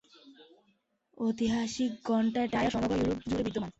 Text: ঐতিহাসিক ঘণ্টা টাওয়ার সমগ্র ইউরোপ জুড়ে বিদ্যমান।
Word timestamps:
ঐতিহাসিক 1.17 1.91
ঘণ্টা 2.07 2.41
টাওয়ার 2.51 2.73
সমগ্র 2.73 2.95
ইউরোপ 2.99 3.19
জুড়ে 3.23 3.43
বিদ্যমান। 3.45 3.69